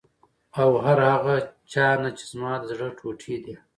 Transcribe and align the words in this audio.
او 0.61 0.69
هر 0.85 0.99
هغه 1.11 1.35
چا 1.71 1.87
نه 2.03 2.09
چې 2.17 2.23
زما 2.31 2.51
د 2.61 2.63
زړه 2.71 2.87
ټوټې 2.97 3.35
دي، 3.43 3.55